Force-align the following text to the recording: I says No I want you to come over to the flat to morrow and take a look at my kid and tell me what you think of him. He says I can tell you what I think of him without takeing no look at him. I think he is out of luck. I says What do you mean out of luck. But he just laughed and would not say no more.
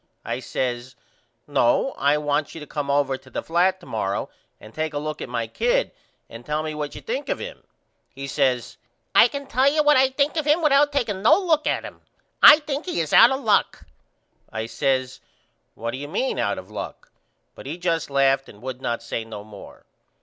I 0.25 0.39
says 0.39 0.95
No 1.45 1.91
I 1.95 2.17
want 2.17 2.55
you 2.55 2.59
to 2.59 2.65
come 2.65 2.89
over 2.89 3.17
to 3.19 3.29
the 3.29 3.43
flat 3.43 3.79
to 3.81 3.85
morrow 3.85 4.31
and 4.59 4.73
take 4.73 4.95
a 4.95 4.97
look 4.97 5.21
at 5.21 5.29
my 5.29 5.45
kid 5.45 5.91
and 6.27 6.43
tell 6.43 6.63
me 6.63 6.73
what 6.73 6.95
you 6.95 7.01
think 7.01 7.29
of 7.29 7.37
him. 7.37 7.61
He 8.09 8.25
says 8.25 8.77
I 9.13 9.27
can 9.27 9.45
tell 9.45 9.71
you 9.71 9.83
what 9.83 9.97
I 9.97 10.09
think 10.09 10.37
of 10.37 10.45
him 10.45 10.63
without 10.63 10.91
takeing 10.91 11.21
no 11.21 11.37
look 11.37 11.67
at 11.67 11.83
him. 11.83 12.01
I 12.41 12.57
think 12.61 12.87
he 12.87 12.99
is 12.99 13.13
out 13.13 13.29
of 13.29 13.41
luck. 13.41 13.85
I 14.51 14.65
says 14.65 15.19
What 15.75 15.91
do 15.91 15.97
you 15.97 16.07
mean 16.07 16.39
out 16.39 16.57
of 16.57 16.71
luck. 16.71 17.11
But 17.53 17.67
he 17.67 17.77
just 17.77 18.09
laughed 18.09 18.49
and 18.49 18.59
would 18.59 18.81
not 18.81 19.03
say 19.03 19.23
no 19.23 19.43
more. 19.43 19.85